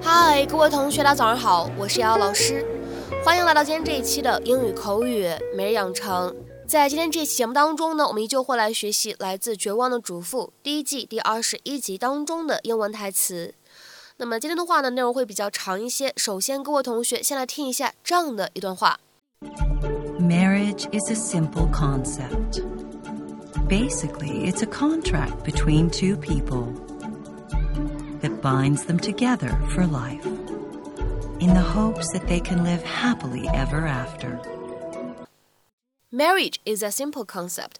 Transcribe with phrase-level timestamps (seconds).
[0.00, 2.64] 嗨，各位同学，大家早上好，我是瑶瑶老师，
[3.24, 6.34] 欢迎来到今天这一期的英语口语每日养成。
[6.66, 13.54] 在今天这期节目当中呢，我们依旧会来学习来自《绝望的主妇》第一季第二十一集当中的英文台词。
[14.17, 16.13] 那么今天的话呢，内容会比较长一些。
[16.17, 18.99] 首先，各位同学先来听一下这样的一段话：
[20.19, 22.61] Marriage is a simple concept.
[23.67, 26.67] Basically, it's a contract between two people
[28.21, 30.25] that binds them together for life,
[31.39, 34.39] in the hopes that they can live happily ever after.
[36.11, 37.76] Marriage is a simple concept.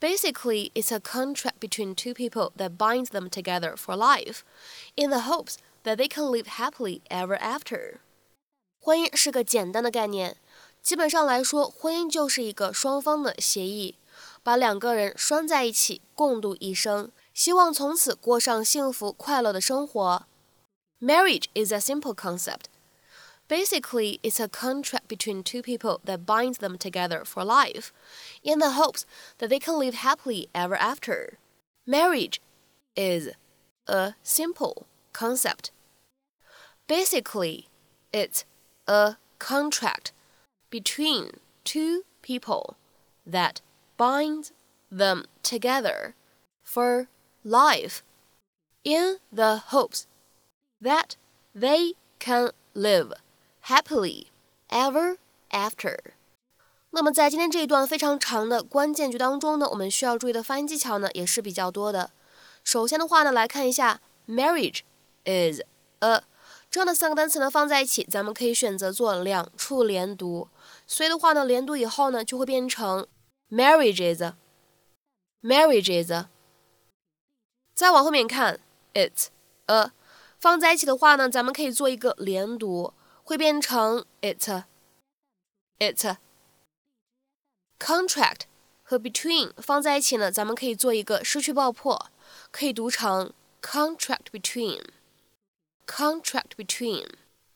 [0.00, 4.42] Basically, it's a contract between two people that binds them together for life,
[4.96, 8.00] in the hopes that they can live happily ever after.
[8.80, 10.36] 婚姻是个简单的概念，
[10.82, 13.96] 基本上来说，婚姻就是一个双方的协议，
[14.42, 20.26] 把两个人拴在一起，共度一生，希望从此过上幸福快乐的生活。
[21.00, 22.64] Marriage is a simple concept.
[23.49, 27.91] Basically, it's a contract between two people that binds them together for life,
[28.43, 29.07] in the hopes
[29.39, 31.39] that they can live happily ever after.
[31.87, 32.39] Marriage
[32.95, 33.31] is
[33.87, 35.71] a simple concept.
[36.87, 37.67] Basically,
[38.13, 38.45] it's
[38.87, 40.13] a contract
[40.69, 41.31] between
[41.63, 42.77] two people
[43.25, 43.61] that
[43.97, 44.51] binds
[44.91, 46.13] them together
[46.63, 47.07] for
[47.43, 48.03] life,
[48.83, 50.05] in the hopes
[50.79, 51.15] that
[51.55, 53.11] they can live
[53.69, 54.25] happily
[54.69, 55.17] ever
[55.51, 55.95] after。
[56.89, 62.09] 那么在今天这一段非常长的关键句当中呢，我们需要注意的发音技巧呢也是比较多的。
[62.63, 64.79] 首先的话呢，来看一下 marriage
[65.23, 65.61] is
[65.99, 66.23] a
[66.71, 70.47] 这样的三个单词呢放在一起，咱们可以选择做两处连读。
[70.87, 73.05] 所以的话呢，连读以后呢就会变成
[73.51, 74.33] "marriages
[75.43, 76.25] marriages"。
[77.75, 78.59] 再往后面看
[78.95, 79.29] "it
[79.67, 79.91] a
[80.39, 82.93] 放在一起的话呢，咱们可以做一个连读。
[83.29, 84.65] 会变成 it
[85.77, 86.17] it
[87.77, 88.41] contract
[88.81, 92.09] 和 between 放在一起呢，咱们可以做一个失去爆破，
[92.49, 93.31] 可以读成
[93.61, 94.83] contract between
[95.85, 97.07] contract between。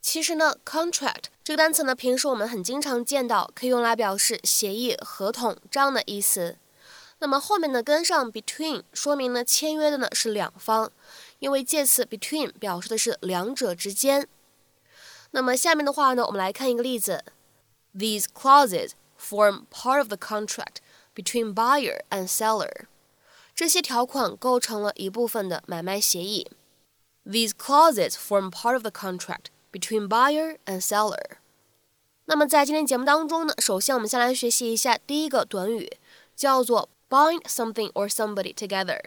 [0.00, 6.56] 其实呢，contract 这个单词呢，平时我们很经常见到，可以用来表示协议、合同这样的意思。
[7.18, 10.90] 那么后面呢跟上 between，说明呢签约的呢是两方，
[11.38, 14.26] 因为介词 between 表示的是两者之间。
[15.32, 17.22] 那么下面的话呢，我们来看一个例子
[17.94, 20.76] ：These clauses form part of the contract
[21.14, 22.86] between buyer and seller。
[23.54, 26.50] 这些条款构成了一部分的买卖协议。
[27.29, 31.37] These clauses form part of the contract between buyer and seller.
[32.25, 35.97] 那么在今天节目当中呢，首先我们先来学习一下第一个短语，
[36.35, 38.99] 叫做 bind something or somebody together。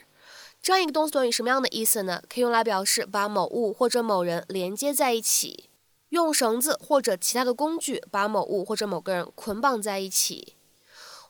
[0.61, 2.23] 这样一个动词短语什么样的意思呢？
[2.29, 5.69] 可以用来表示把某物或者某人连接在一起，
[6.09, 10.55] 用绳子或者其他的工具把某物或者某个人捆绑在一起。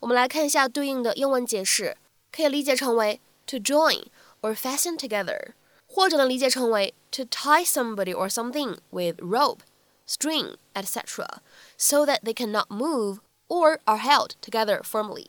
[0.01, 1.97] 我们来看一下对应的英文解释，
[2.33, 4.05] 可以理解成为 to join
[4.41, 5.53] or fasten together。
[5.93, 9.61] 或者呢理解成为 to tie somebody or something with rope,
[10.07, 11.41] string, etc.,
[11.77, 13.19] so that they cannot move
[13.49, 15.27] or are held together firmly.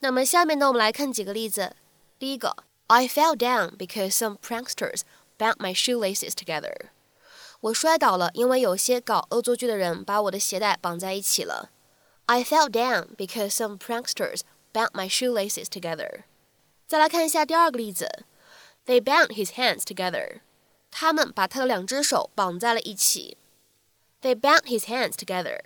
[0.00, 1.74] 那么下面呢，我们来看几个例子。
[2.18, 2.56] 第一个，
[2.86, 5.00] I fell down because some pranksters
[5.38, 6.90] bound my shoelaces together.
[7.60, 11.70] 我摔倒了，因为有些搞恶作剧的人把我的鞋带绑在一起了。
[12.26, 14.40] I fell down because some pranksters
[14.72, 16.24] bound my shoelaces together.
[16.86, 18.24] 再来看一下第二个例子。
[18.86, 20.40] they bound his hands together.
[20.90, 23.36] 他们把他的两只手绑在了一起。
[24.22, 25.60] They bound his hands together.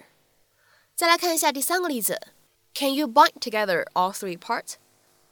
[0.97, 2.21] 再来看一下第三个例子。
[2.75, 4.75] Can you bind together all three parts?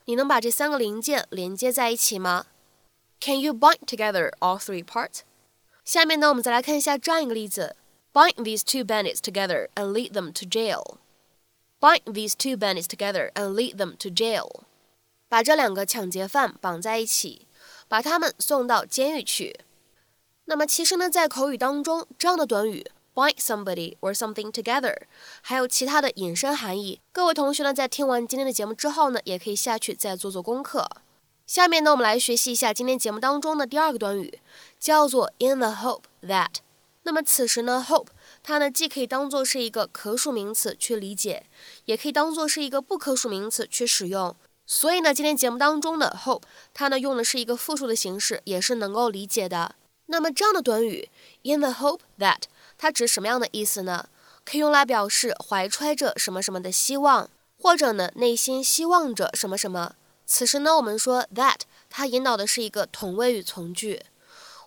[0.04, 2.46] 你能把这三个零件连接在一起吗？
[3.20, 5.20] Can you bind together all three parts?
[5.84, 7.76] 下面呢，我们再来看一下这样一个例子：
[8.12, 10.98] Bind these two bandits together and lead them to jail.
[11.80, 14.62] Bind these two bandits together and lead them to jail.
[15.28, 17.46] 把这两个抢劫犯绑在一起，
[17.91, 19.59] 把他们送到监狱去。
[20.45, 24.95] 那么其实呢，在口语当中，这样的短语 bind somebody or something together，
[25.41, 27.01] 还有其他的引申含义。
[27.11, 30.87] 各位同学呢，在听完今天的节目之后呢，也可以下去再做做功课。
[31.45, 34.39] 下面呢，我们来学习一下今天节目当中的第二个短语，
[34.79, 36.59] 叫做 in the hope that。
[37.03, 38.07] 那么此时呢，hope
[38.41, 41.43] 它呢既可以当做是一个可数名词去理解，
[41.83, 44.33] 也可以当做是一个不可数名词去使用。
[44.65, 46.43] 所以呢，今天节目当中的 hope
[46.73, 49.75] 它呢用的是一个复数的形式，也是能够理解的。
[50.05, 51.09] 那么这样的短语
[51.43, 52.43] in the hope that
[52.77, 54.07] 它指什么样的意思呢？
[54.43, 59.95] 可以用来表示怀揣着什么什么的希望，或者呢内心希望着什么什么。
[60.25, 61.59] 此时呢，我们说 that
[61.89, 64.01] 它引导的是一个同位语从句。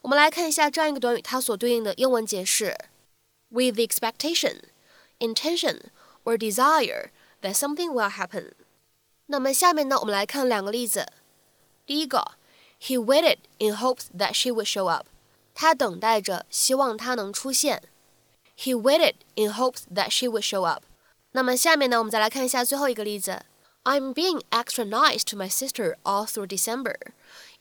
[0.03, 2.77] 我们来看一下这样一个短语，它所对应的英文解释
[3.49, 4.59] ：with the expectation,
[5.19, 5.81] intention
[6.25, 7.09] or desire
[7.41, 8.53] that something will happen。
[9.28, 11.08] 那么下面呢，我们来看两个例子。
[11.86, 12.34] 第一个，
[12.82, 15.08] He waited in hopes that she would show up。
[15.54, 17.84] 他等待着，希望她能出现。
[18.58, 20.84] He waited in hopes that she would show up。
[21.32, 23.44] 那么下面呢，我们再来看一下最后一个例子。
[23.84, 26.96] I'm being extra nice to my sister all through December,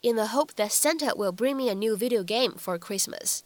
[0.00, 3.40] in the hope that Santa will bring me a new video game for Christmas。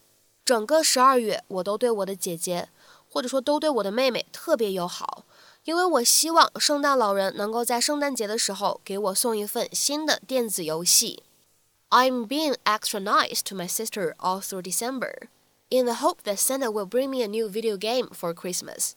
[0.44, 2.68] 整个十二月，我都对我的姐姐，
[3.08, 5.24] 或者说都对我的妹妹特别友好，
[5.66, 11.22] 因为我希望圣诞老人能够在圣诞节的时候给我送一份新的电子游戏。
[11.90, 15.28] I'm being extra nice to my sister all through December,
[15.68, 18.92] in the hope that Santa will bring me a new video game for Christmas.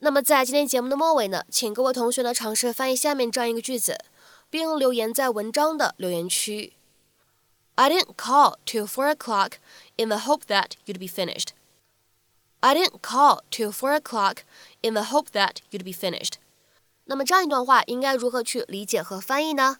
[0.00, 3.98] 那么在今天节目的末尾呢，请各位同学呢尝试翻译下面这样一个句子，
[4.50, 6.72] 并留言在文章的留言区。
[7.76, 9.52] I didn't call till four o'clock
[9.96, 11.50] in the hope that you'd be finished.
[12.59, 14.43] I didn't call till four o'clock
[14.81, 16.33] in the hope that you'd be finished.
[17.05, 19.77] 那么这样一段话应该如何去理解和翻译呢？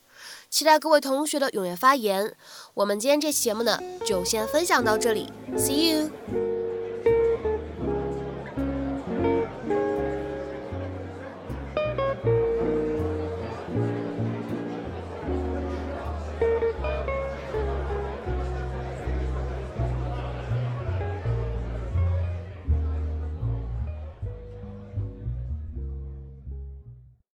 [0.48, 2.34] 期待各位同学的踊跃发言。
[2.74, 6.57] 我们今天这期节目呢，就先分享到这里，See you。